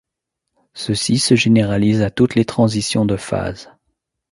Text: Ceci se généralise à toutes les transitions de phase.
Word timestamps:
Ceci 0.73 1.19
se 1.19 1.35
généralise 1.35 2.01
à 2.01 2.09
toutes 2.09 2.33
les 2.33 2.43
transitions 2.43 3.05
de 3.05 3.17
phase. 3.17 3.69